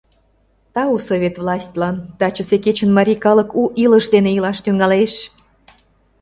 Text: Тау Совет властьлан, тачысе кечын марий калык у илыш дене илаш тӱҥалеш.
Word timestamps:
Тау 0.73 0.95
Совет 1.07 1.35
властьлан, 1.43 1.95
тачысе 2.19 2.57
кечын 2.65 2.89
марий 2.97 3.19
калык 3.25 3.49
у 3.61 3.63
илыш 3.83 4.05
дене 4.13 4.29
илаш 4.37 4.57
тӱҥалеш. 4.65 5.13